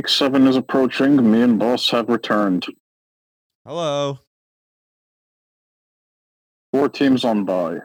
[0.00, 1.30] Week seven is approaching.
[1.30, 2.64] Me and Boss have returned.
[3.66, 4.18] Hello.
[6.72, 7.80] Four teams on bye.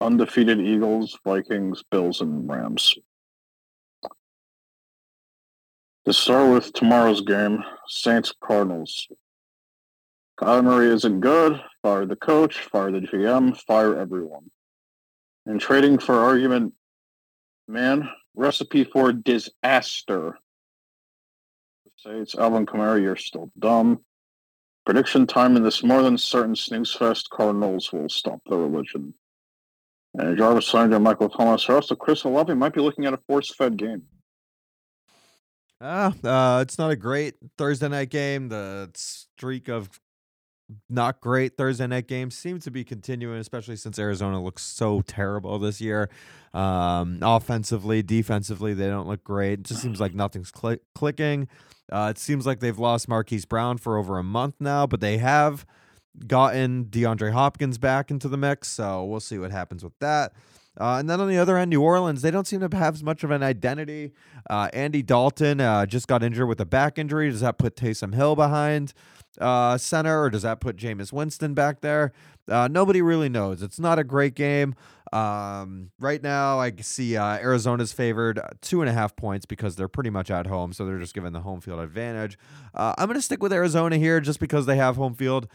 [0.00, 2.94] Undefeated Eagles, Vikings, Bills, and Rams.
[6.04, 9.08] To start with tomorrow's game, Saints Cardinals.
[10.40, 11.60] Kyler Murray isn't good.
[11.82, 14.52] Fire the coach, fire the GM, fire everyone.
[15.46, 16.74] And trading for argument,
[17.66, 20.38] man, recipe for disaster.
[22.02, 24.00] Saints, Alvin Kamara, you're still dumb.
[24.86, 29.12] Prediction time in this more than certain snooze fest, Cardinals will stop the religion.
[30.14, 33.20] And Jarvis Sanders and Michael Thomas are also Chris Olave might be looking at a
[33.28, 34.02] force fed game.
[35.80, 38.48] Ah, uh, it's not a great Thursday night game.
[38.48, 39.88] The streak of
[40.88, 45.58] not great Thursday night games seems to be continuing, especially since Arizona looks so terrible
[45.58, 46.10] this year.
[46.52, 49.60] Um, offensively, defensively, they don't look great.
[49.60, 51.48] It just seems like nothing's cl- clicking.
[51.90, 55.18] Uh, it seems like they've lost Marquise Brown for over a month now, but they
[55.18, 55.66] have
[56.26, 58.68] gotten DeAndre Hopkins back into the mix.
[58.68, 60.32] So we'll see what happens with that.
[60.80, 63.02] Uh, and then on the other end, New Orleans, they don't seem to have as
[63.02, 64.12] much of an identity.
[64.48, 67.28] Uh, Andy Dalton uh, just got injured with a back injury.
[67.28, 68.94] Does that put Taysom Hill behind
[69.38, 72.12] uh, center, or does that put Jameis Winston back there?
[72.48, 73.62] Uh, nobody really knows.
[73.62, 74.74] It's not a great game.
[75.12, 79.86] Um, right now, I see uh, Arizona's favored two and a half points because they're
[79.86, 82.38] pretty much at home, so they're just given the home field advantage.
[82.74, 85.46] I'm going to stick with Arizona here just because they have home field.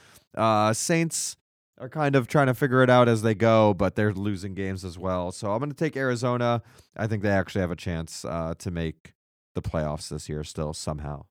[0.73, 1.37] Saints
[1.77, 4.85] are kind of trying to figure it out as they go, but they're losing games
[4.85, 5.31] as well.
[5.31, 6.61] So I'm going to take Arizona.
[6.95, 9.13] I think they actually have a chance uh, to make
[9.55, 11.25] the playoffs this year still somehow.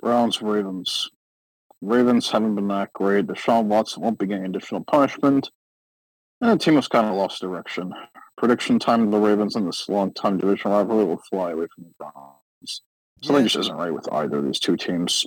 [0.00, 1.10] Browns, Ravens.
[1.80, 3.26] Ravens haven't been that great.
[3.26, 5.50] Deshaun Watson won't be getting additional punishment.
[6.40, 7.92] And the team has kind of lost direction.
[8.36, 11.84] Prediction time of the Ravens in this long time division rivalry will fly away from
[11.84, 12.82] the Browns.
[13.22, 13.48] Something yeah.
[13.48, 15.26] just isn't right with either of these two teams.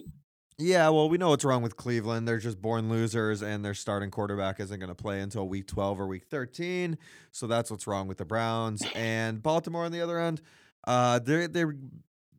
[0.58, 2.28] Yeah, well, we know what's wrong with Cleveland.
[2.28, 6.00] They're just born losers, and their starting quarterback isn't going to play until week 12
[6.00, 6.98] or week 13.
[7.32, 8.84] So that's what's wrong with the Browns.
[8.96, 10.42] And Baltimore on the other end,
[10.88, 11.76] uh, they're, they're,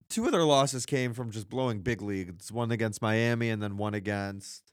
[0.09, 3.77] two of their losses came from just blowing big leagues one against Miami and then
[3.77, 4.73] one against.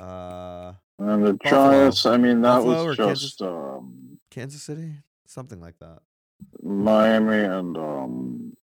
[0.00, 3.38] Uh, and the Giants, I mean, that Buffalo was just.
[3.38, 4.92] Kansas, um, Kansas City?
[5.26, 5.98] Something like that.
[6.62, 7.76] Miami and.
[7.76, 8.56] um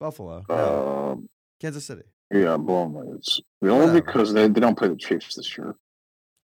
[0.00, 0.44] Buffalo.
[0.48, 1.14] Uh,
[1.60, 2.02] Kansas City.
[2.32, 3.40] Yeah, blowing leads.
[3.62, 5.76] Only because they, they don't play the Chiefs this year.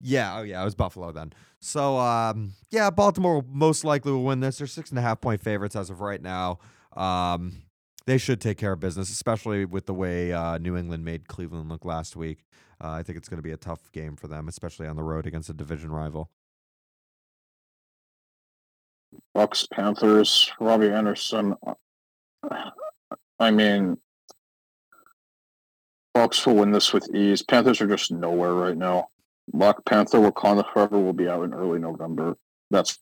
[0.00, 1.32] Yeah, oh yeah, it was Buffalo then.
[1.60, 4.58] So um, yeah, Baltimore most likely will win this.
[4.58, 6.58] They're six and a half point favorites as of right now.
[6.96, 7.62] Um,
[8.06, 11.68] they should take care of business, especially with the way uh, New England made Cleveland
[11.68, 12.44] look last week.
[12.82, 15.04] Uh, I think it's going to be a tough game for them, especially on the
[15.04, 16.30] road against a division rival.
[19.34, 21.54] Bucks, Panthers, Robbie Anderson.
[23.38, 23.98] I mean,
[26.14, 27.42] Bucks will win this with ease.
[27.42, 29.08] Panthers are just nowhere right now.
[29.52, 32.36] Black Panther Wakanda Forever will be out in early November.
[32.70, 32.98] That's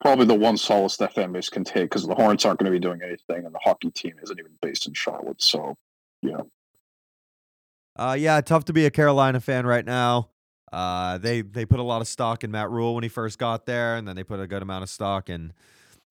[0.00, 2.78] probably the one solace that fan base can take because the Hornets aren't going to
[2.78, 5.42] be doing anything, and the hockey team isn't even based in Charlotte.
[5.42, 5.76] So,
[6.22, 6.40] yeah.
[7.94, 10.30] Uh, yeah, tough to be a Carolina fan right now.
[10.72, 13.66] Uh, they they put a lot of stock in Matt Rhule when he first got
[13.66, 15.52] there, and then they put a good amount of stock in,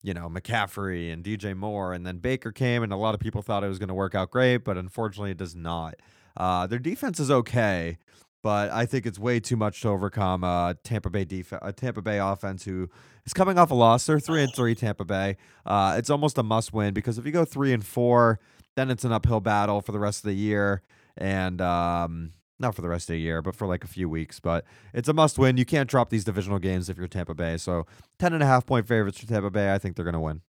[0.02, 3.42] you know, McCaffrey and DJ Moore, and then Baker came, and a lot of people
[3.42, 5.96] thought it was going to work out great, but unfortunately, it does not.
[6.36, 7.98] Uh, their defense is okay,
[8.42, 12.02] but I think it's way too much to overcome uh, Tampa Bay def- a Tampa
[12.02, 12.88] Bay offense who
[13.24, 14.06] is coming off a loss.
[14.06, 14.74] They're three and three.
[14.74, 15.36] Tampa Bay.
[15.64, 18.38] Uh, it's almost a must win because if you go three and four,
[18.76, 20.82] then it's an uphill battle for the rest of the year,
[21.16, 24.38] and um, not for the rest of the year, but for like a few weeks.
[24.38, 25.56] But it's a must win.
[25.56, 27.56] You can't drop these divisional games if you're Tampa Bay.
[27.56, 27.86] So
[28.18, 29.72] ten and a half point favorites for Tampa Bay.
[29.72, 30.42] I think they're going to win.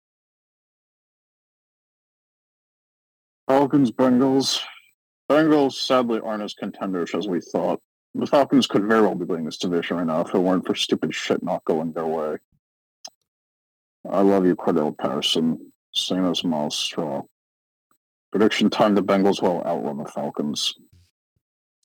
[3.47, 4.63] Falcons, Bengals.
[5.29, 7.81] Bengals sadly aren't as contenders as we thought.
[8.13, 10.75] The Falcons could very well be winning this division right now if it weren't for
[10.75, 12.37] stupid shit not going their way.
[14.09, 15.71] I love you, Cordarrelle Patterson.
[15.93, 17.23] Same as Myles Straw.
[18.31, 20.75] Prediction time: the Bengals will outrun the Falcons.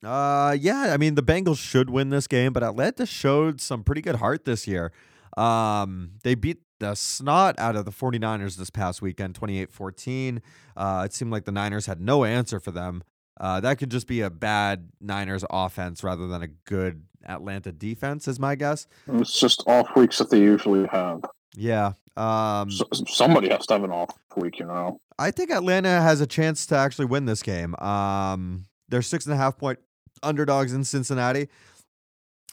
[0.05, 0.93] Uh, yeah.
[0.93, 4.45] I mean, the Bengals should win this game, but Atlanta showed some pretty good heart
[4.45, 4.93] this year.
[5.37, 10.43] Um, they beat the snot out of the 49ers this past weekend, 28 14.
[10.77, 13.03] Uh, it seemed like the Niners had no answer for them.
[13.41, 18.29] Uh, that could just be a bad Niners offense rather than a good Atlanta defense,
[18.29, 18.87] is my guess.
[19.09, 21.23] It's just off weeks that they usually have.
[21.57, 21.93] Yeah.
[22.19, 25.01] Um, so, somebody has to have an off week, you know.
[25.19, 27.75] I think Atlanta has a chance to actually win this game.
[27.77, 29.79] Um, they're six and a half point
[30.23, 31.49] underdogs in Cincinnati.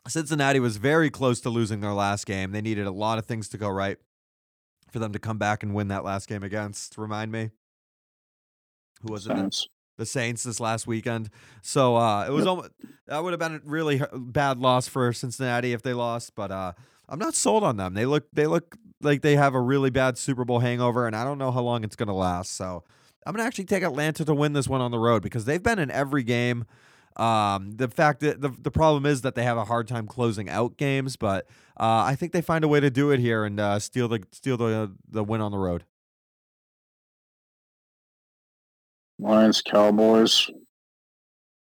[0.07, 2.51] Cincinnati was very close to losing their last game.
[2.51, 3.97] They needed a lot of things to go right
[4.89, 6.97] for them to come back and win that last game against.
[6.97, 7.49] Remind me,
[9.01, 9.67] who was it?
[9.97, 11.29] The Saints this last weekend.
[11.61, 12.49] So uh, it was Yep.
[12.49, 12.69] almost
[13.07, 16.35] that would have been a really bad loss for Cincinnati if they lost.
[16.35, 16.73] But uh,
[17.09, 17.93] I'm not sold on them.
[17.95, 21.23] They look they look like they have a really bad Super Bowl hangover, and I
[21.23, 22.55] don't know how long it's gonna last.
[22.55, 22.83] So
[23.25, 25.79] I'm gonna actually take Atlanta to win this one on the road because they've been
[25.79, 26.65] in every game.
[27.15, 30.47] Um, the fact that the the problem is that they have a hard time closing
[30.49, 31.47] out games, but
[31.79, 34.21] uh, I think they find a way to do it here and uh, steal the
[34.31, 35.85] steal the the win on the road.
[39.19, 40.49] Lions, Cowboys.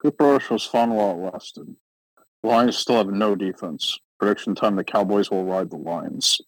[0.01, 1.75] Cooper Rush was fun while it lasted.
[2.43, 3.99] Lions still have no defense.
[4.19, 6.39] Prediction time: the Cowboys will ride the Lions.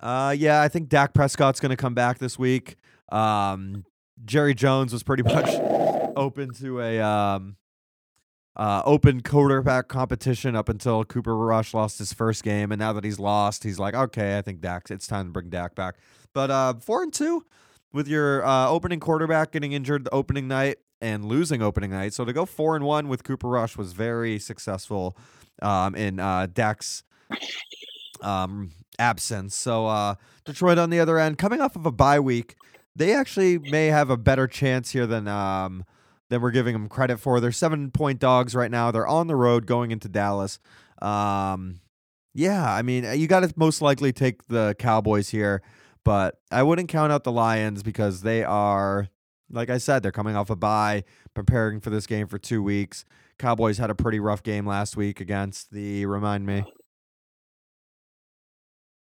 [0.00, 2.76] Uh, yeah, I think Dak Prescott's going to come back this week.
[3.10, 3.84] Um,
[4.24, 5.48] Jerry Jones was pretty much
[6.16, 7.56] open to a um,
[8.56, 13.04] uh, open quarterback competition up until Cooper Rush lost his first game, and now that
[13.04, 14.90] he's lost, he's like, okay, I think Dak.
[14.90, 15.96] It's time to bring Dak back.
[16.34, 17.44] But uh, four and two
[17.92, 22.24] with your uh, opening quarterback getting injured the opening night and losing opening night, so
[22.24, 25.16] to go four and one with Cooper Rush was very successful
[25.60, 27.02] um, in uh, Dak's
[28.22, 29.54] um, absence.
[29.54, 32.54] So uh, Detroit on the other end, coming off of a bye week,
[32.94, 35.84] they actually may have a better chance here than um,
[36.28, 37.40] than we're giving them credit for.
[37.40, 38.90] They're seven point dogs right now.
[38.90, 40.58] They're on the road going into Dallas.
[41.00, 41.80] Um,
[42.34, 45.62] yeah, I mean, you got to most likely take the Cowboys here,
[46.04, 49.08] but I wouldn't count out the Lions because they are,
[49.50, 51.04] like I said, they're coming off a bye,
[51.34, 53.04] preparing for this game for two weeks.
[53.38, 56.64] Cowboys had a pretty rough game last week against the remind me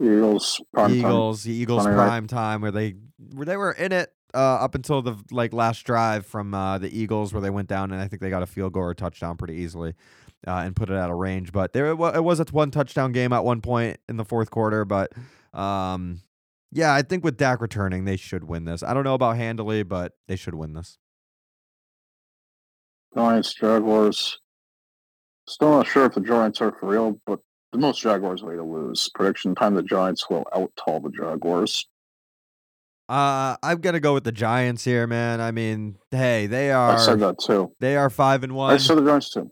[0.01, 0.91] Eagles, prime.
[0.91, 1.93] Eagles, the Eagles night.
[1.93, 2.95] prime time where they
[3.33, 6.89] where they were in it uh, up until the like last drive from uh, the
[6.97, 9.37] Eagles where they went down and I think they got a field goal or touchdown
[9.37, 9.93] pretty easily
[10.45, 11.53] uh, and put it out of range.
[11.53, 14.25] But there it wa- it was a one touchdown game at one point in the
[14.25, 14.83] fourth quarter.
[14.83, 15.13] But
[15.53, 16.19] um,
[16.75, 18.83] yeah, I think with Dak returning, they should win this.
[18.83, 20.97] I don't know about handily, but they should win this.
[23.15, 24.37] Giants, Jaguars.
[25.47, 27.39] Still not sure if the Giants are for real, but
[27.71, 29.09] the most Jaguars way to lose.
[29.15, 31.87] Prediction time: the Giants will out tall the Jaguars.
[33.07, 35.39] Uh, I'm gonna go with the Giants here, man.
[35.39, 36.91] I mean, hey, they are.
[36.91, 37.71] I said that too.
[37.79, 38.73] they are five and one.
[38.73, 39.49] I said the Giants too.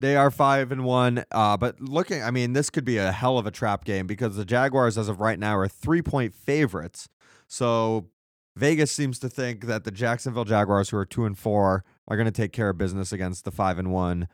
[0.00, 1.24] They are five and one.
[1.30, 4.36] Uh, but looking, I mean, this could be a hell of a trap game because
[4.36, 7.08] the Jaguars, as of right now, are three point favorites.
[7.46, 8.08] So
[8.56, 12.26] Vegas seems to think that the Jacksonville Jaguars, who are two and four, are going
[12.26, 14.28] to take care of business against the five and one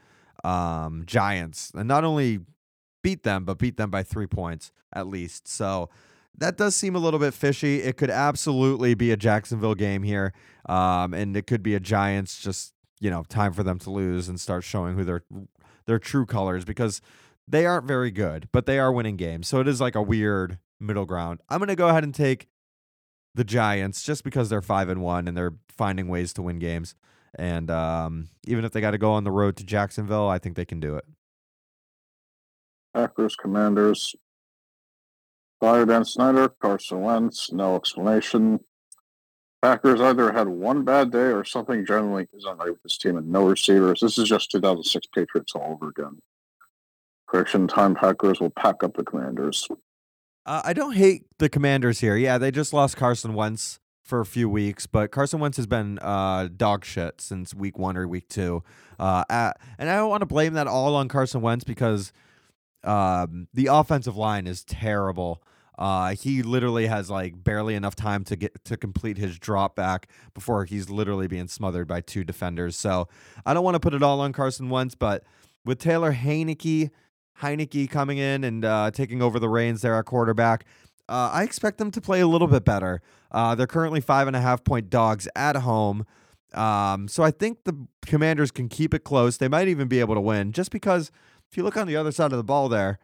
[0.45, 2.41] um, Giants, and not only
[3.03, 5.49] beat them, but beat them by three points at least.
[5.49, 5.91] So
[6.39, 7.83] that does seem a little bit fishy.
[7.83, 10.33] It could absolutely be a Jacksonville game here,
[10.69, 14.29] um, and it could be a Giants just you know time for them to lose
[14.29, 15.23] and start showing who their
[15.87, 17.01] their true colors because
[17.49, 19.49] they aren't very good, but they are winning games.
[19.49, 21.41] So it is like a weird middle ground.
[21.49, 22.49] I'm gonna go ahead and take
[23.35, 26.95] the Giants just because they're five and one and they're finding ways to win games.
[27.38, 30.57] And um, even if they got to go on the road to Jacksonville, I think
[30.57, 31.05] they can do it.
[32.95, 34.15] Packers, Commanders.
[35.61, 38.61] Fire Dan Snyder, Carson Wentz, no explanation.
[39.66, 43.28] Packers either had one bad day or something generally isn't right with this team and
[43.28, 43.99] no receivers.
[44.00, 46.20] This is just 2006 Patriots all over again.
[47.26, 49.66] Prediction time: Packers will pack up the Commanders.
[50.46, 52.16] Uh, I don't hate the Commanders here.
[52.16, 55.99] Yeah, they just lost Carson Wentz for a few weeks, but Carson Wentz has been
[55.99, 58.62] uh, dog shit since week one or week two.
[59.00, 62.12] Uh, at, and I don't want to blame that all on Carson Wentz because
[62.85, 65.42] um, the offensive line is terrible.
[65.78, 70.09] Uh, he literally has like barely enough time to get to complete his drop back
[70.35, 72.76] before he's literally being smothered by two defenders.
[72.76, 73.09] So
[73.45, 75.25] I don't want to put it all on Carson Wentz, but
[75.64, 76.90] with Taylor Heinicke,
[77.42, 80.64] Heinicke coming in and uh, taking over the reins there at quarterback,
[81.09, 83.02] uh, I expect them to play a little bit better.
[83.30, 86.06] Uh, they're currently five and a half point dogs at home.
[86.54, 89.37] Um, so I think the Commanders can keep it close.
[89.37, 91.11] They might even be able to win just because
[91.50, 92.99] if you look on the other side of the ball there,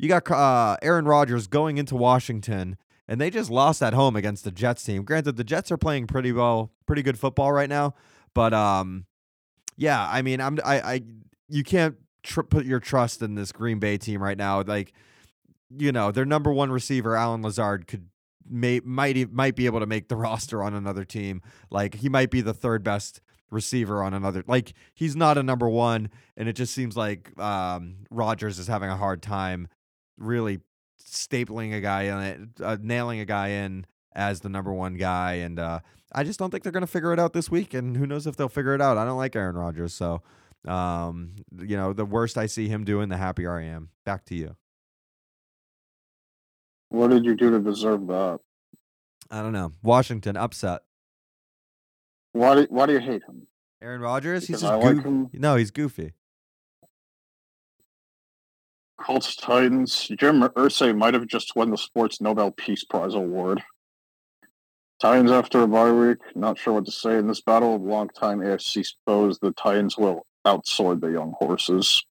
[0.00, 4.44] you got uh, Aaron Rodgers going into Washington, and they just lost at home against
[4.44, 5.04] the Jets team.
[5.04, 7.94] Granted, the Jets are playing pretty well, pretty good football right now,
[8.34, 9.04] but um,
[9.76, 11.00] yeah, I mean, I'm I, I
[11.48, 14.62] you can't tr- put your trust in this Green Bay team right now.
[14.62, 14.94] Like,
[15.76, 18.08] you know, their number one receiver, Allen Lazard, could
[18.48, 21.42] may might might be able to make the roster on another team.
[21.70, 24.44] Like, he might be the third best receiver on another.
[24.46, 28.88] Like, he's not a number one, and it just seems like um, Rodgers is having
[28.88, 29.68] a hard time
[30.20, 30.60] really
[31.02, 35.34] stapling a guy in it, uh, nailing a guy in as the number one guy.
[35.34, 35.80] And uh,
[36.12, 37.74] I just don't think they're going to figure it out this week.
[37.74, 38.98] And who knows if they'll figure it out?
[38.98, 39.94] I don't like Aaron Rodgers.
[39.94, 40.22] So,
[40.68, 43.88] um, you know, the worst I see him doing, the happier I am.
[44.04, 44.56] Back to you.
[46.90, 48.40] What did you do to deserve that?
[49.30, 49.72] I don't know.
[49.82, 50.82] Washington upset.
[52.32, 53.46] Why do Why do you hate him?
[53.82, 54.46] Aaron Rodgers.
[54.46, 55.30] He's just I like goof- him.
[55.32, 56.12] No, he's goofy.
[59.00, 60.08] Colts Titans.
[60.18, 63.62] Jim Irsay might have just won the Sports Nobel Peace Prize award.
[65.00, 66.18] Titans after a bye week.
[66.34, 69.38] Not sure what to say in this battle of longtime AFC foes.
[69.38, 72.04] The Titans will outsword the young horses.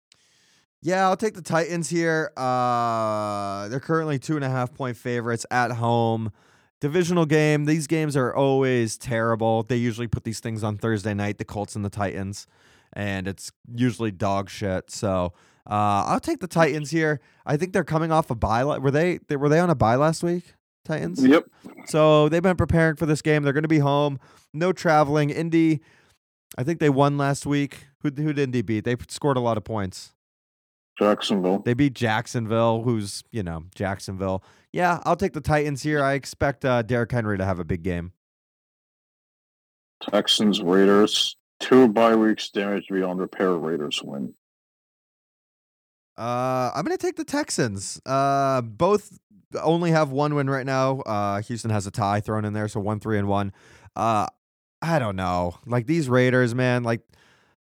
[0.81, 2.31] Yeah, I'll take the Titans here.
[2.35, 6.31] Uh, they're currently two and a half point favorites at home.
[6.79, 7.65] Divisional game.
[7.65, 9.63] These games are always terrible.
[9.63, 12.47] They usually put these things on Thursday night, the Colts and the Titans,
[12.93, 14.89] and it's usually dog shit.
[14.91, 15.33] So
[15.69, 17.19] uh, I'll take the Titans here.
[17.45, 18.63] I think they're coming off a bye.
[18.63, 20.53] Were they, they were they on a bye last week?
[20.85, 21.23] Titans.
[21.23, 21.45] Yep.
[21.85, 23.43] So they've been preparing for this game.
[23.43, 24.19] They're going to be home.
[24.53, 25.29] No traveling.
[25.29, 25.81] Indy.
[26.57, 27.85] I think they won last week.
[28.01, 28.85] Who who did Indy beat?
[28.85, 30.13] They scored a lot of points.
[30.97, 31.59] Jacksonville.
[31.59, 34.43] They beat Jacksonville, who's, you know, Jacksonville.
[34.73, 36.03] Yeah, I'll take the Titans here.
[36.03, 38.11] I expect uh, Derrick Henry to have a big game.
[40.09, 41.37] Texans Raiders.
[41.59, 43.53] Two bye weeks damaged beyond repair.
[43.53, 44.33] Raiders win.
[46.17, 48.01] Uh, I'm going to take the Texans.
[48.05, 49.17] Uh, both
[49.61, 50.99] only have one win right now.
[51.01, 53.53] Uh, Houston has a tie thrown in there, so one, three, and one.
[53.95, 54.27] Uh,
[54.81, 55.57] I don't know.
[55.65, 57.01] Like these Raiders, man, like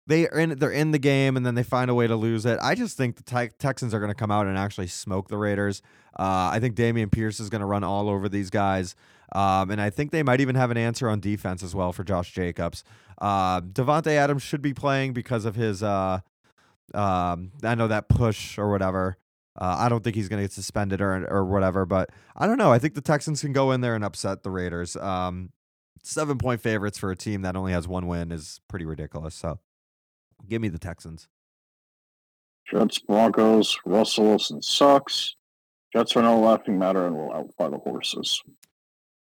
[0.06, 2.46] they are in they're in the game and then they find a way to lose
[2.46, 2.58] it.
[2.62, 5.36] I just think the Te- Texans are going to come out and actually smoke the
[5.36, 5.82] Raiders.
[6.18, 8.96] Uh, I think Dameon Pierce is going to run all over these guys.
[9.32, 12.02] Um, and I think they might even have an answer on defense as well for
[12.04, 12.82] Josh Jacobs.
[13.20, 16.20] Uh, Davante Adams should be playing because of his uh,
[16.94, 19.18] um, I know that push or whatever.
[19.60, 22.58] Uh, I don't think he's going to get suspended or or whatever, but I don't
[22.58, 22.72] know.
[22.72, 24.96] I think the Texans can go in there and upset the Raiders.
[24.96, 25.50] Um,
[26.02, 29.34] seven point favorites for a team that only has one win is pretty ridiculous.
[29.34, 29.58] So,
[30.48, 31.28] give me the Texans.
[32.70, 33.78] Jets Broncos.
[33.84, 35.34] Russell Wilson sucks.
[35.92, 38.42] Jets are no laughing matter and will outfly the horses.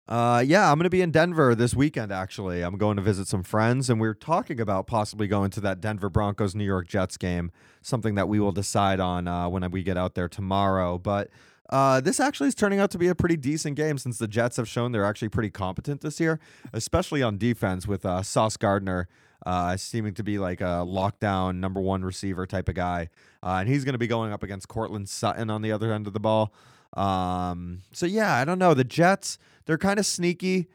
[0.09, 2.13] Uh, yeah, I'm going to be in Denver this weekend.
[2.13, 5.81] Actually, I'm going to visit some friends, and we're talking about possibly going to that
[5.81, 7.51] Denver Broncos New York Jets game.
[7.83, 10.97] Something that we will decide on uh, when we get out there tomorrow.
[10.97, 11.31] But
[11.71, 14.57] uh, this actually is turning out to be a pretty decent game since the Jets
[14.59, 16.39] have shown they're actually pretty competent this year,
[16.73, 19.09] especially on defense with uh, Sauce Gardner
[19.45, 23.09] uh, seeming to be like a lockdown number one receiver type of guy.
[23.43, 26.07] Uh, and he's going to be going up against Courtland Sutton on the other end
[26.07, 26.53] of the ball.
[26.95, 28.75] Um, so yeah, I don't know.
[28.75, 30.69] The Jets, they're kind of sneaky.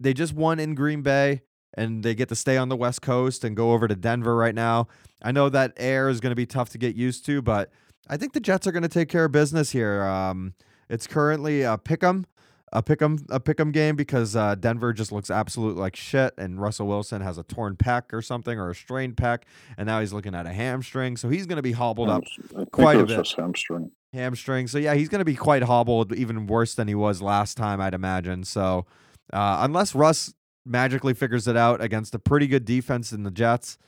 [0.00, 1.42] They just won in Green Bay
[1.74, 4.54] and they get to stay on the West Coast and go over to Denver right
[4.54, 4.88] now.
[5.22, 7.70] I know that air is going to be tough to get used to, but
[8.08, 10.02] I think the Jets are going to take care of business here.
[10.04, 10.54] Um,
[10.88, 12.24] it's currently a pick'em,
[12.72, 16.86] a pick'em, a pick'em game because uh, Denver just looks absolute like shit, and Russell
[16.86, 19.42] Wilson has a torn pec or something or a strained pec,
[19.76, 22.24] and now he's looking at a hamstring, so he's going to be hobbled up
[22.72, 23.28] quite a bit.
[23.36, 23.90] hamstring.
[24.12, 24.66] Hamstring.
[24.68, 27.80] So yeah, he's going to be quite hobbled, even worse than he was last time,
[27.80, 28.44] I'd imagine.
[28.44, 28.86] So
[29.32, 30.34] uh, unless Russ
[30.64, 33.78] magically figures it out against a pretty good defense in the Jets,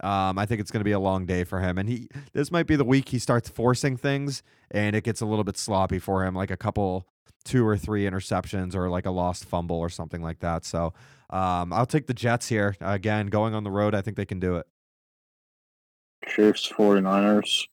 [0.00, 1.78] um, I think it's going to be a long day for him.
[1.78, 5.26] And he this might be the week he starts forcing things, and it gets a
[5.26, 7.06] little bit sloppy for him, like a couple,
[7.44, 10.64] two or three interceptions, or like a lost fumble or something like that.
[10.64, 10.92] So
[11.30, 13.94] um, I'll take the Jets here again, going on the road.
[13.94, 14.66] I think they can do it.
[16.26, 17.66] Chiefs 49ers.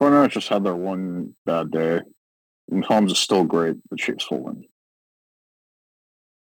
[0.00, 2.00] 49ers just had their one bad day.
[2.70, 3.76] Mahomes is still great.
[3.90, 4.64] The Chiefs will win.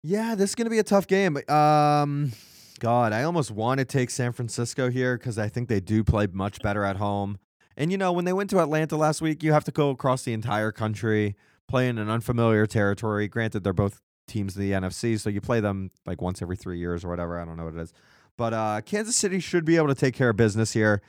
[0.03, 1.39] Yeah, this is going to be a tough game.
[1.49, 2.33] Um,
[2.79, 6.27] God, I almost want to take San Francisco here because I think they do play
[6.31, 7.39] much better at home.
[7.77, 10.23] And you know, when they went to Atlanta last week, you have to go across
[10.23, 11.37] the entire country,
[11.69, 13.27] play in an unfamiliar territory.
[13.29, 16.79] Granted, they're both teams in the NFC, so you play them like once every three
[16.79, 17.41] years or whatever.
[17.41, 17.93] I don't know what it is,
[18.37, 21.03] but uh, Kansas City should be able to take care of business here.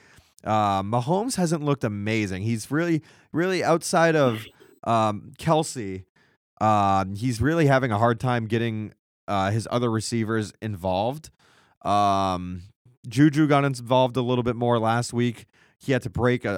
[0.45, 2.43] Uh, Mahomes hasn't looked amazing.
[2.43, 4.45] He's really, really outside of
[4.83, 6.05] um, Kelce.
[6.61, 8.93] Um, he's really having a hard time getting
[9.27, 11.29] uh, his other receivers involved.
[11.83, 12.61] Um,
[13.07, 15.45] Juju got involved a little bit more last week.
[15.77, 16.57] He had to break a,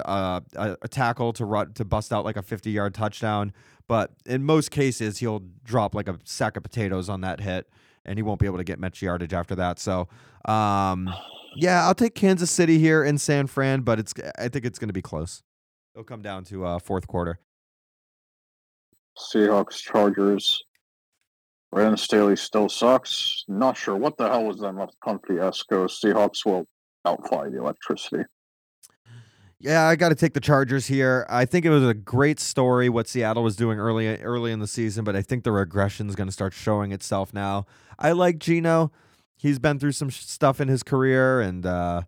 [0.54, 3.52] a, a- tackle to to bust out like a 50 yard touchdown.
[3.88, 7.68] But in most cases, he'll drop like a sack of potatoes on that hit,
[8.04, 9.78] and he won't be able to get much yardage after that.
[9.78, 10.08] So,
[10.44, 11.12] um,
[11.56, 14.88] yeah, I'll take Kansas City here in San Fran, but it's I think it's going
[14.88, 15.42] to be close.
[15.94, 17.40] It'll come down to uh, fourth quarter.
[19.18, 20.62] Seahawks Chargers.
[21.70, 23.44] Brandon Staley still sucks.
[23.48, 25.86] Not sure what the hell was that left country Esco.
[25.86, 26.66] Seahawks will
[27.04, 28.24] outfly the electricity.
[29.60, 31.26] Yeah, I got to take the Chargers here.
[31.28, 34.68] I think it was a great story what Seattle was doing early early in the
[34.68, 37.66] season, but I think the regression is going to start showing itself now.
[37.98, 38.92] I like Gino.
[39.38, 42.02] He's been through some stuff in his career, and uh,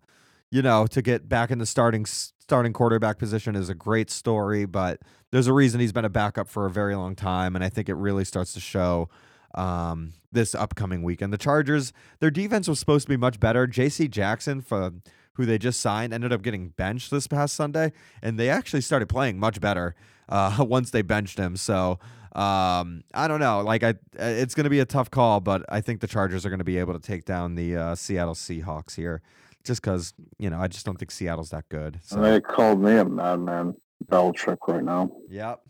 [0.51, 4.65] you know, to get back in the starting starting quarterback position is a great story,
[4.65, 7.69] but there's a reason he's been a backup for a very long time, and I
[7.69, 9.09] think it really starts to show
[9.55, 11.31] um, this upcoming weekend.
[11.31, 13.67] The Chargers, their defense was supposed to be much better.
[13.67, 14.07] J.C.
[14.09, 14.91] Jackson, for
[15.33, 19.07] who they just signed, ended up getting benched this past Sunday, and they actually started
[19.07, 19.95] playing much better
[20.27, 21.55] uh, once they benched him.
[21.55, 21.99] So
[22.35, 23.61] um, I don't know.
[23.61, 26.49] Like I, it's going to be a tough call, but I think the Chargers are
[26.49, 29.21] going to be able to take down the uh, Seattle Seahawks here,
[29.63, 31.99] just because you know I just don't think Seattle's that good.
[32.03, 32.21] So.
[32.21, 35.11] They called me a madman, Belichick, right now.
[35.29, 35.61] Yep,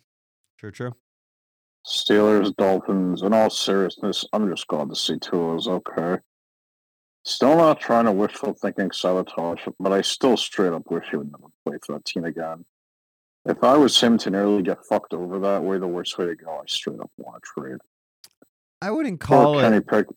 [0.57, 0.95] true, true.
[1.85, 3.23] Steelers, Dolphins.
[3.23, 6.17] In all seriousness, I'm just glad to see Tua's okay.
[7.23, 11.31] Still not trying to wishful thinking sabotage, but I still straight up wish he would
[11.31, 12.65] never play for that team again.
[13.45, 16.35] If I was him to nearly get fucked over that way, the worst way to
[16.35, 17.77] go, I straight up want to trade.
[18.81, 19.87] I wouldn't call it.
[19.87, 20.07] Pick,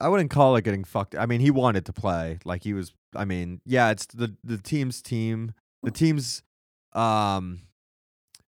[0.00, 1.14] I wouldn't call it getting fucked.
[1.14, 2.38] I mean, he wanted to play.
[2.44, 2.92] Like he was.
[3.14, 5.52] I mean, yeah, it's the the team's team.
[5.82, 6.42] The team's
[6.92, 7.60] um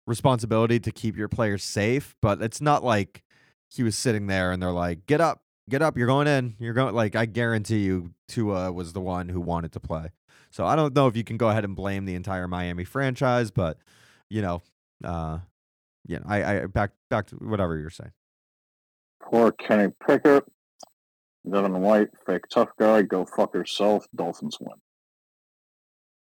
[0.07, 3.23] responsibility to keep your players safe, but it's not like
[3.71, 6.75] he was sitting there and they're like, "Get up, get up, you're going in, you're
[6.75, 10.11] going." Like I guarantee you, Tua was the one who wanted to play.
[10.51, 13.51] So I don't know if you can go ahead and blame the entire Miami franchise,
[13.51, 13.79] but
[14.31, 14.63] you know,
[15.05, 15.39] uh,
[16.07, 18.13] yeah, I, I back back to whatever you're saying.
[19.23, 20.45] Poor Kenny Pickett,
[21.51, 24.07] Devin White, fake tough guy, go fuck yourself.
[24.15, 24.75] Dolphins win.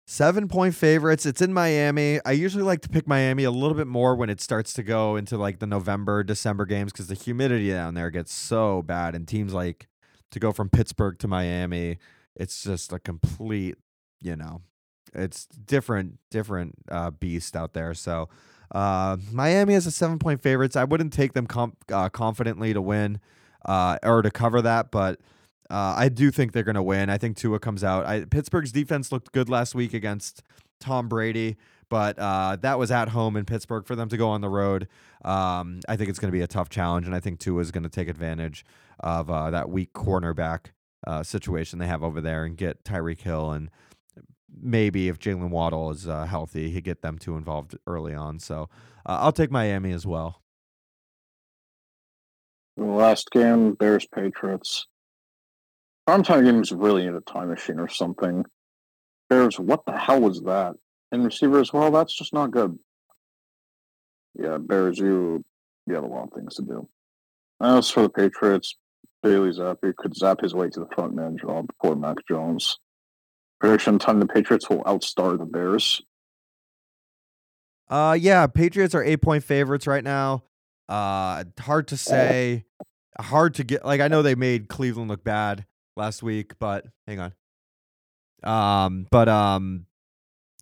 [0.08, 1.26] Seven point favorites.
[1.26, 2.20] It's in Miami.
[2.26, 5.16] I usually like to pick Miami a little bit more when it starts to go
[5.16, 9.16] into like the November, December games because the humidity down there gets so bad.
[9.16, 9.88] And teams like
[10.32, 11.98] to go from Pittsburgh to Miami,
[12.36, 13.76] it's just a complete,
[14.20, 14.62] you know,
[15.14, 17.94] it's different, different uh, beast out there.
[17.94, 18.30] So
[18.74, 20.76] uh, Miami is a seven point favorites.
[20.76, 21.48] I wouldn't take them
[21.92, 23.20] uh, confidently to win
[23.66, 25.20] uh, or to cover that, but
[25.70, 27.10] uh, I do think they're going to win.
[27.10, 28.06] I think Tua comes out.
[28.06, 30.42] I, Pittsburgh's defense looked good last week against
[30.80, 31.58] Tom Brady,
[31.90, 33.86] but uh, that was at home in Pittsburgh.
[33.86, 34.88] For them to go on the road,
[35.24, 37.72] um, I think it's going to be a tough challenge, and I think Tua is
[37.72, 38.66] going to take advantage
[39.00, 40.68] of that weak cornerback
[41.24, 43.70] situation they have over there and get Tyreek Hill and
[44.60, 48.40] maybe if Jaylen Waddle is uh, healthy, he get them two involved early on.
[48.40, 48.70] So
[49.06, 50.42] uh, I'll take Miami as well.
[52.78, 54.88] Last game, Bears Patriots.
[56.08, 58.44] Primetime games really need a time machine or something.
[59.30, 60.76] Bears, what the hell was that?
[61.12, 62.78] And receivers, well, that's just not good.
[64.34, 65.44] Yeah, Bears, you
[65.88, 66.88] you have a lot of things to do.
[67.62, 68.76] As for the Patriots,
[69.22, 71.70] Bailey Zappe could zap his way to the front man job.
[71.82, 72.78] Poor Mac Jones.
[73.62, 76.02] Prediction time the Patriots will outstar the Bears.
[77.88, 80.44] Uh yeah, Patriots are eight point favorites right now.
[80.90, 82.66] Uh hard to say.
[83.20, 87.20] Hard to get like I know they made Cleveland look bad last week, but hang
[87.20, 87.34] on.
[88.44, 89.86] Um but um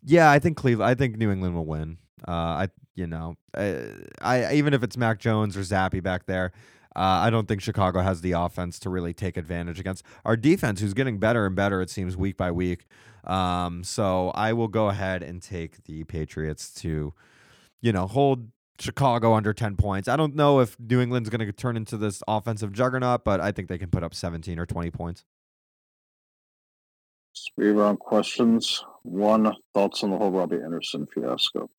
[0.02, 1.96] yeah, I think Cleveland I think New England will win.
[2.28, 3.86] Uh I you know, I,
[4.20, 6.52] I even if it's Mac Jones or Zappe back there,
[6.96, 10.80] uh, I don't think Chicago has the offense to really take advantage against our defense,
[10.80, 12.86] who's getting better and better, it seems, week by week.
[13.24, 17.14] Um, so I will go ahead and take the Patriots to,
[17.80, 18.48] you know, hold
[18.80, 20.08] Chicago under 10 points.
[20.08, 23.52] I don't know if New England's going to turn into this offensive juggernaut, but I
[23.52, 25.24] think they can put up 17 or 20 points.
[27.32, 28.84] Speed round questions.
[29.02, 31.70] One, thoughts on the whole Robbie Anderson fiasco?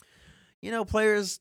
[0.62, 1.40] You know, players,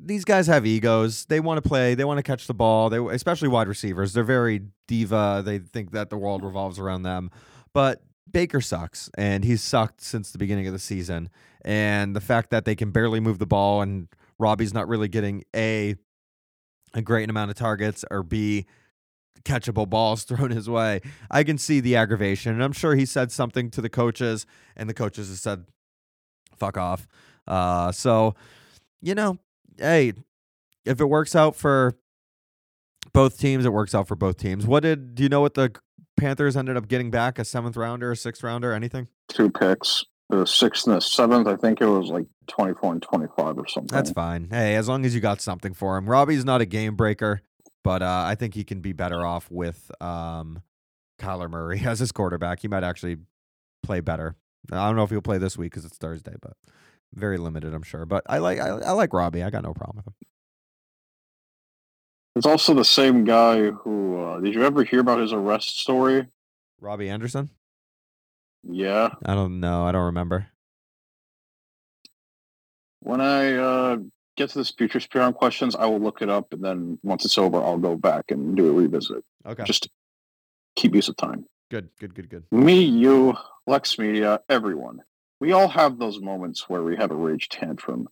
[0.00, 1.24] these guys have egos.
[1.26, 1.94] They want to play.
[1.94, 2.90] They want to catch the ball.
[2.90, 4.12] They especially wide receivers.
[4.12, 5.42] They're very diva.
[5.44, 7.30] They think that the world revolves around them.
[7.72, 11.30] But Baker sucks, and he's sucked since the beginning of the season.
[11.64, 15.44] And the fact that they can barely move the ball, and Robbie's not really getting
[15.54, 15.96] a
[16.92, 18.66] a great amount of targets, or b
[19.44, 21.00] catchable balls thrown his way.
[21.30, 24.88] I can see the aggravation, and I'm sure he said something to the coaches, and
[24.88, 25.66] the coaches have said,
[26.56, 27.06] "Fuck off."
[27.46, 28.34] Uh, so
[29.00, 29.38] you know,
[29.78, 30.12] hey,
[30.84, 31.94] if it works out for
[33.12, 34.66] both teams, it works out for both teams.
[34.66, 35.72] What did do you know what the
[36.16, 37.38] Panthers ended up getting back?
[37.38, 39.08] A seventh rounder, a sixth rounder, anything?
[39.28, 40.04] Two picks.
[40.30, 43.58] The sixth and the seventh, I think it was like twenty four and twenty five
[43.58, 43.94] or something.
[43.94, 44.48] That's fine.
[44.50, 46.08] Hey, as long as you got something for him.
[46.08, 47.42] Robbie's not a game breaker,
[47.82, 50.62] but uh, I think he can be better off with um,
[51.20, 52.60] Kyler Murray as his quarterback.
[52.60, 53.18] He might actually
[53.82, 54.36] play better.
[54.72, 56.54] I don't know if he'll play this week because it's Thursday, but
[57.14, 58.04] very limited, I'm sure.
[58.04, 59.42] But I like I, I like Robbie.
[59.42, 60.14] I got no problem with him.
[62.36, 64.22] It's also the same guy who.
[64.22, 66.26] Uh, did you ever hear about his arrest story?
[66.80, 67.50] Robbie Anderson.
[68.62, 69.10] Yeah.
[69.24, 69.84] I don't know.
[69.84, 70.48] I don't remember.
[73.00, 73.96] When I uh,
[74.36, 77.38] get to the future spirit questions, I will look it up, and then once it's
[77.38, 79.22] over, I'll go back and do a revisit.
[79.46, 79.64] Okay.
[79.64, 79.88] Just
[80.74, 81.44] keep use of time.
[81.70, 81.90] Good.
[82.00, 82.14] Good.
[82.14, 82.30] Good.
[82.30, 82.44] Good.
[82.50, 85.00] Me, you, Lex Media, everyone
[85.44, 88.08] we all have those moments where we have a rage tantrum.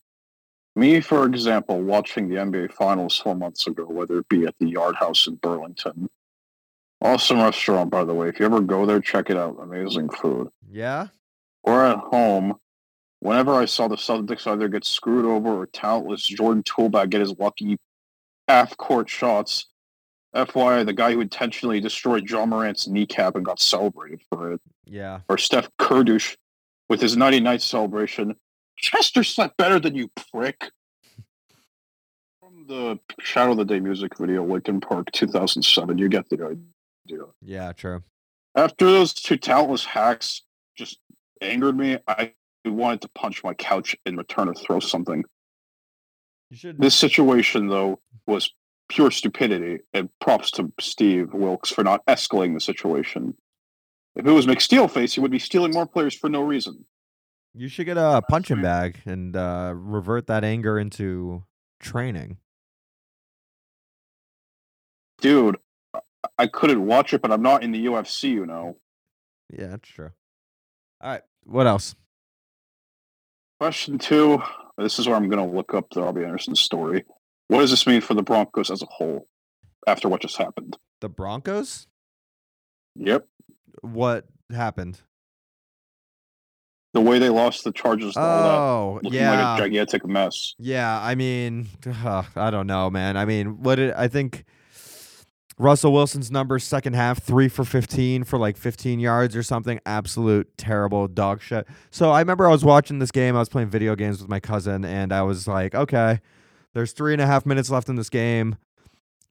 [0.77, 4.68] Me, for example, watching the NBA Finals four months ago, whether it be at the
[4.68, 6.11] Yard House in Burlington,
[7.01, 8.29] awesome restaurant, by the way.
[8.29, 9.57] If you ever go there, check it out.
[9.62, 10.49] Amazing food.
[10.71, 11.07] Yeah.
[11.62, 12.57] Or at home,
[13.21, 17.38] whenever I saw the Celtics either get screwed over or talentless Jordan Toolbag get his
[17.38, 17.79] lucky
[18.47, 19.68] half court shots,
[20.37, 25.21] FYI, the guy who intentionally destroyed Ja Morant's kneecap and got celebrated for it, Yeah.
[25.31, 26.37] or Steph Kurdish
[26.92, 28.37] with his 99 celebration.
[28.76, 30.70] Chester slept better than you, prick.
[32.38, 37.24] From the Shadow of the Day music video, Linkin Park 2007, you get the idea.
[37.40, 37.72] Yeah.
[37.72, 38.02] True.
[38.55, 40.42] After those two talentless hacks
[40.76, 40.98] just
[41.40, 42.35] angered me, I
[42.66, 45.24] wanted to punch my couch in return or throw something.
[46.50, 48.50] This situation, though, was
[48.90, 53.35] pure stupidity, and props to Steve Wilks for not escalating the situation.
[54.14, 56.85] If it was McSteel face, he would be stealing more players for no reason.
[57.55, 61.44] You should get a punching bag and uh, revert that anger into
[61.81, 62.38] training.
[65.20, 65.57] Dude,
[65.94, 66.01] I-
[66.38, 68.79] I couldn't watch it, but I'm not in the UFC, you know.
[69.51, 70.11] Yeah, that's true.
[71.01, 71.22] All right.
[71.44, 71.94] What else?
[73.61, 74.42] Question two.
[74.79, 77.05] This is where I'm going to look up the Robbie Anderson story.
[77.48, 79.27] What does this mean for the Broncos as a whole
[79.87, 80.79] after what just happened?
[81.01, 81.87] The Broncos?
[82.96, 83.27] Yep.
[83.83, 85.01] What happened?
[86.95, 88.59] The way they lost the Chargers and all that.
[88.59, 89.53] Oh, Looking yeah.
[89.53, 90.55] like a gigantic mess.
[90.59, 91.68] Yeah, I mean,
[92.37, 93.16] I don't know, man.
[93.16, 94.45] I mean, what did I think?
[95.59, 99.79] Russell Wilson's numbers second half three for fifteen for like fifteen yards or something.
[99.87, 101.68] Absolute terrible dog shit.
[101.90, 103.37] So I remember I was watching this game.
[103.37, 106.21] I was playing video games with my cousin, and I was like, okay,
[106.75, 108.57] there's three and a half minutes left in this game.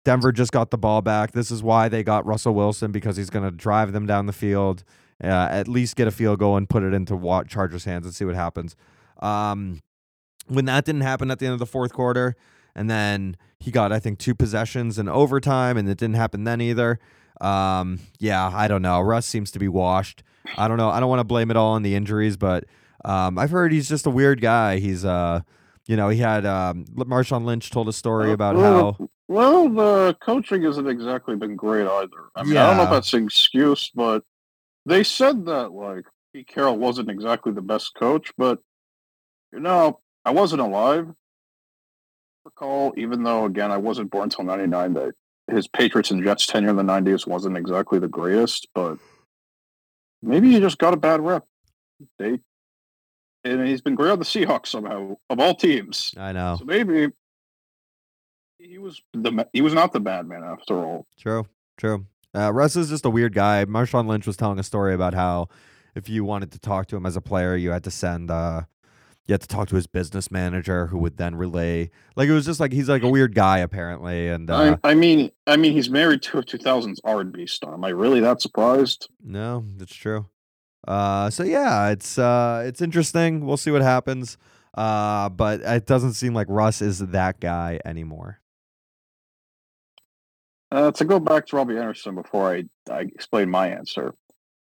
[0.03, 1.31] Denver just got the ball back.
[1.31, 4.33] This is why they got Russell Wilson because he's going to drive them down the
[4.33, 4.83] field,
[5.23, 8.15] uh, at least get a field goal and put it into Wa- Chargers' hands and
[8.15, 8.75] see what happens.
[9.21, 9.79] Um,
[10.47, 12.35] when that didn't happen at the end of the fourth quarter,
[12.75, 16.61] and then he got I think two possessions in overtime, and it didn't happen then
[16.61, 16.99] either.
[17.39, 18.99] Um, yeah, I don't know.
[19.01, 20.23] Russ seems to be washed.
[20.57, 20.89] I don't know.
[20.89, 22.65] I don't want to blame it all on the injuries, but
[23.05, 24.77] um, I've heard he's just a weird guy.
[24.79, 25.41] He's uh,
[25.87, 30.17] you know, he had um, Marshawn Lynch told a story Uh, about how Well, the
[30.19, 32.29] coaching hasn't exactly been great either.
[32.35, 34.25] I mean, I don't know if that's an excuse, but
[34.85, 38.59] they said that like Pete Carroll wasn't exactly the best coach, but
[39.53, 41.07] you know, I wasn't alive.
[42.43, 45.13] Recall, even though again I wasn't born until '99, that
[45.49, 48.97] his Patriots and Jets tenure in the '90s wasn't exactly the greatest, but
[50.21, 51.45] maybe he just got a bad rep.
[52.19, 52.39] They
[53.45, 56.13] and he's been great on the Seahawks somehow of all teams.
[56.17, 56.57] I know.
[56.59, 57.07] So maybe
[58.81, 61.07] was the he was not the bad man after all.
[61.17, 61.45] True,
[61.77, 62.05] true.
[62.33, 63.65] Uh, Russ is just a weird guy.
[63.65, 65.49] Marshawn Lynch was telling a story about how
[65.95, 68.61] if you wanted to talk to him as a player, you had to send, uh,
[69.27, 71.89] you had to talk to his business manager, who would then relay.
[72.15, 74.95] Like it was just like he's like a weird guy apparently, and uh, I, I
[74.95, 77.73] mean, I mean, he's married to a 2000s R&B star.
[77.73, 79.09] Am I really that surprised?
[79.23, 80.27] no, that's true.
[80.87, 83.45] Uh, so yeah, it's uh, it's interesting.
[83.45, 84.37] We'll see what happens.
[84.73, 88.39] Uh, but it doesn't seem like Russ is that guy anymore.
[90.71, 94.15] Uh, to go back to Robbie Anderson before I, I explain my answer.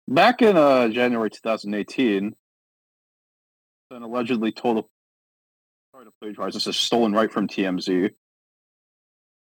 [0.08, 2.36] Back in uh, January 2018,
[3.90, 4.84] then allegedly told a
[5.94, 6.54] sorry to plagiarize.
[6.54, 8.10] This is stolen right from TMZ.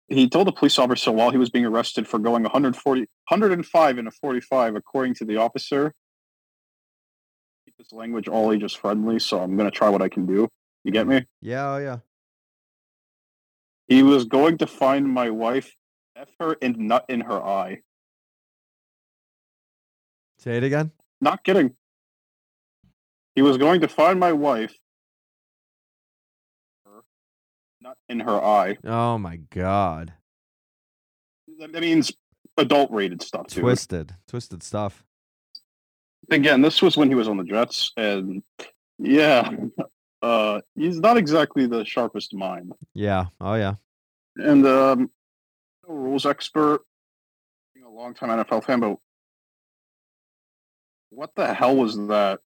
[0.07, 4.07] He told a police officer while he was being arrested for going 140, 105 in
[4.07, 5.93] a 45, according to the officer.
[7.65, 10.47] Keep this language all ages friendly, so I'm going to try what I can do.
[10.85, 11.25] You get me?
[11.41, 11.97] Yeah, oh yeah.
[13.87, 15.75] He was going to find my wife,
[16.19, 17.81] F her and nut in her eye.
[20.39, 20.91] Say it again.
[21.21, 21.73] Not kidding.
[23.35, 24.75] He was going to find my wife,
[27.81, 28.77] nut in her eye.
[28.83, 30.13] Oh my god,
[31.59, 32.11] That means
[32.57, 33.61] adult rated stuff too.
[33.61, 35.03] twisted, twisted stuff.
[36.31, 38.41] Again, this was when he was on the Jets, and
[38.97, 39.51] yeah,
[40.23, 42.73] uh, he's not exactly the sharpest mind.
[42.95, 43.75] Yeah, oh yeah.
[44.35, 45.11] And um,
[45.93, 46.81] rules expert,
[47.73, 48.97] being a longtime NFL fan, but
[51.09, 52.39] what the hell was that?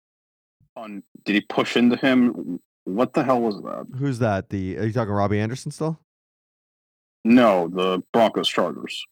[0.76, 2.60] On did he push into him?
[2.86, 3.88] What the hell was that?
[3.98, 4.50] Who's that?
[4.50, 6.00] The are you talking Robbie Anderson still?
[7.24, 9.06] No, the Broncos Chargers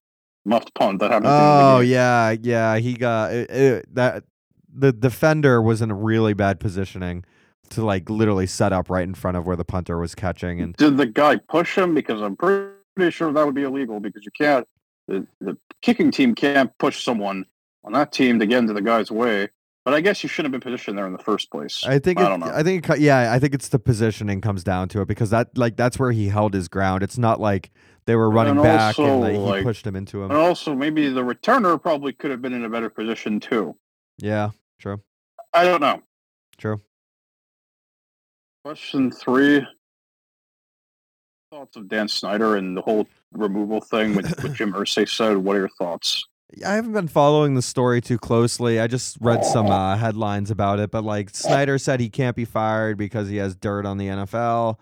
[0.46, 1.28] muffed punt that happened.
[1.28, 1.92] at the end Oh of the oh, game.
[1.92, 2.78] yeah, yeah.
[2.80, 4.24] He got it, it, that.
[4.72, 7.26] The defender was in a really bad positioning
[7.72, 10.76] to like literally set up right in front of where the punter was catching, and
[10.76, 11.96] Did the guy push him?
[11.96, 12.72] Because I'm pretty
[13.10, 14.00] sure that would be illegal.
[14.00, 14.68] Because you can't.
[15.08, 17.46] The, the kicking team can't push someone
[17.84, 19.50] on that team to get into the guy's way.
[19.86, 21.84] But I guess you shouldn't have been positioned there in the first place.
[21.86, 22.52] I think I don't know.
[22.54, 25.58] I think it, yeah, I think it's the positioning comes down to it because that
[25.58, 27.02] like that's where he held his ground.
[27.02, 27.72] It's not like
[28.06, 30.30] they were running And back and also, like, he like- pushed him into him.
[30.32, 33.76] and also, maybe the returner probably could have been in a better position too.
[34.20, 35.02] Yeah, true,
[35.54, 36.04] I don't know.
[36.58, 36.82] true.
[38.64, 39.66] Question three.
[41.52, 45.38] Thoughts of Dan Snyder and the whole removal thing with what Jim Irsay said.
[45.38, 46.24] What are your thoughts?
[46.64, 48.80] I haven't been following the story too closely.
[48.80, 52.46] I just read some uh, headlines about it, but like Snyder said he can't be
[52.46, 54.78] fired because he has dirt on the NFL,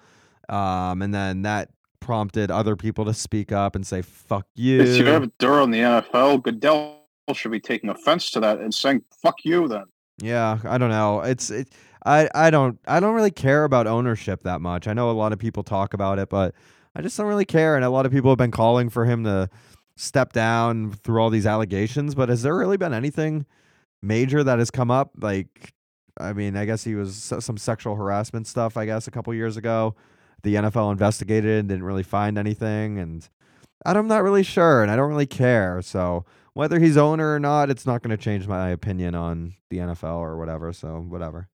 [0.49, 1.69] um, and then that
[2.01, 5.71] prompted other people to speak up and say "fuck you." If you have dirt on
[5.71, 6.99] the NFL, Goodell
[7.33, 9.85] should be taking offense to that and saying "fuck you." Then
[10.21, 11.21] Yeah, I don't know.
[11.21, 11.69] It's it.
[12.07, 14.87] I I don't I don't really care about ownership that much.
[14.87, 16.55] I know a lot of people talk about it, but
[16.95, 17.75] I just don't really care.
[17.75, 19.49] And a lot of people have been calling for him to
[19.97, 22.15] step down through all these allegations.
[22.15, 23.45] But has there really been anything
[24.01, 25.11] major that has come up?
[25.19, 25.73] Like,
[26.17, 28.77] I mean, I guess he was some sexual harassment stuff.
[28.77, 29.95] I guess a couple years ago,
[30.43, 32.99] the NFL investigated and didn't really find anything.
[32.99, 33.27] And
[33.85, 35.81] I'm not really sure, and I don't really care.
[35.81, 39.77] So whether he's owner or not, it's not going to change my opinion on the
[39.77, 40.71] NFL or whatever.
[40.73, 41.49] So whatever.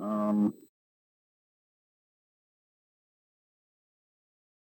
[0.00, 0.54] Um,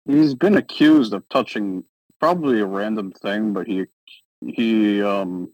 [0.06, 1.84] he's been accused of touching
[2.20, 3.86] probably a random thing, but he
[4.46, 5.52] he um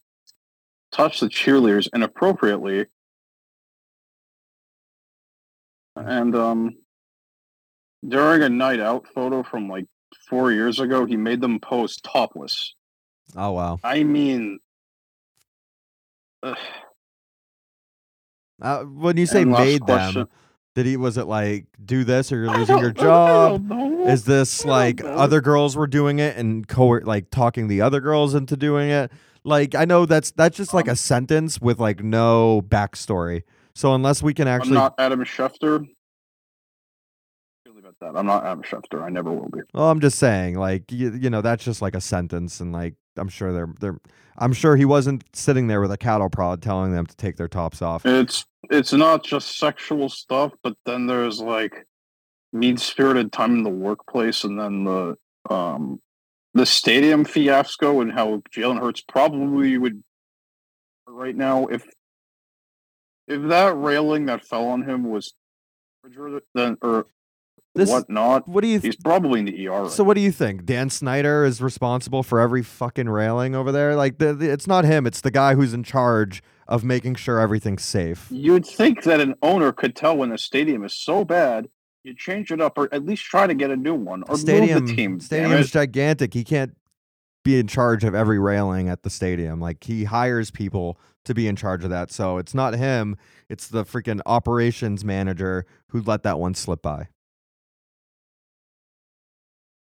[0.92, 2.86] touched the cheerleaders inappropriately,
[5.96, 6.76] and um
[8.08, 9.86] during a night out photo from like
[10.30, 12.76] four years ago, he made them pose topless.
[13.36, 13.80] Oh wow.
[13.84, 14.60] I mean.
[16.44, 16.58] ugh.
[18.64, 20.22] Uh, when you say made question.
[20.22, 20.30] them,
[20.74, 20.98] did he?
[20.98, 23.72] Was it like do this or you're losing your job?
[24.08, 28.34] Is this like other girls were doing it and co like talking the other girls
[28.34, 29.12] into doing it?
[29.44, 33.44] Like I know that's that's just like Um, a sentence with like no backstory.
[33.76, 35.86] So unless we can actually, I'm not Adam Schefter.
[37.76, 38.18] About that.
[38.18, 39.04] I'm not Adam Schefter.
[39.04, 39.60] I never will be.
[39.74, 42.94] Well, I'm just saying, like you, you know, that's just like a sentence, and like
[43.18, 44.00] I'm sure they're they're,
[44.38, 47.48] I'm sure he wasn't sitting there with a cattle prod telling them to take their
[47.48, 48.06] tops off.
[48.06, 51.86] It's it's not just sexual stuff, but then there's like
[52.52, 55.18] mean spirited time in the workplace, and then the
[55.50, 56.00] um
[56.54, 60.04] the stadium fiasco, and how Jalen Hurts probably would
[61.08, 61.86] right now if
[63.28, 65.34] if that railing that fell on him was
[66.54, 67.08] then or
[67.76, 68.80] This- whatnot, What do you?
[68.80, 69.84] he's probably in the ER.
[69.84, 70.66] right so what do you think?
[70.66, 73.96] Dan Snyder is responsible for every fucking railing over there.
[73.96, 77.40] Like the, the- it's not him; it's the guy who's in charge of making sure
[77.40, 78.28] everything's safe.
[78.30, 81.68] You'd think that an owner could tell when the stadium is so bad,
[82.04, 84.80] you change it up, or at least try to get a new one, or stadium,
[84.82, 85.12] move the team.
[85.14, 85.72] damn stadium's it.
[85.72, 86.34] gigantic.
[86.36, 86.76] He can't
[87.44, 89.60] be in charge of every railing at the stadium.
[89.60, 92.12] Like he hires people to be in charge of that.
[92.12, 93.18] So it's not him;
[93.50, 97.08] it's the freaking operations manager who let that one slip by.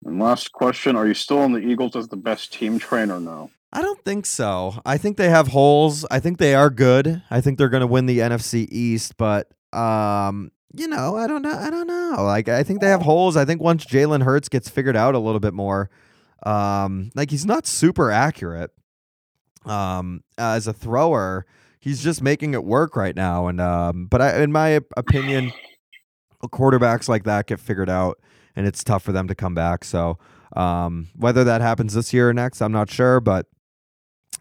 [0.05, 3.49] And last question: Are you still on the Eagles as the best team trainer now?
[3.73, 4.81] I don't think so.
[4.86, 6.05] I think they have holes.
[6.10, 7.21] I think they are good.
[7.29, 11.41] I think they're going to win the NFC East, but um, you know, I don't
[11.41, 11.57] know.
[11.57, 12.23] I don't know.
[12.23, 13.36] Like I think they have holes.
[13.36, 15.89] I think once Jalen Hurts gets figured out a little bit more,
[16.45, 18.71] um, like he's not super accurate.
[19.65, 21.45] Um, as a thrower,
[21.79, 23.47] he's just making it work right now.
[23.47, 25.51] And um, but I, in my opinion,
[26.43, 28.19] quarterbacks like that get figured out,
[28.58, 29.86] and it's tough for them to come back.
[29.86, 30.17] So
[30.56, 33.46] um, whether that happens this year or next, I'm not sure, but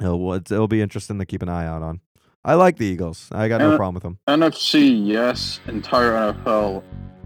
[0.00, 2.00] it'll it'll be interesting to keep an eye out on.
[2.44, 3.28] I like the Eagles.
[3.32, 4.18] I got no Uh, problem with them.
[4.28, 5.60] NFC, yes.
[5.66, 6.82] Entire NFL,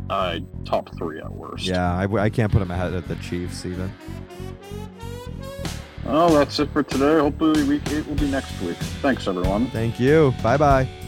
[0.08, 1.66] uh, top three at worst.
[1.66, 3.92] Yeah, I, I can't put them ahead of the Chiefs even.
[6.06, 7.18] Well, that's it for today.
[7.20, 8.76] Hopefully, week eight will be next week.
[9.02, 9.66] Thanks, everyone.
[9.70, 10.34] Thank you.
[10.42, 10.99] Bye bye.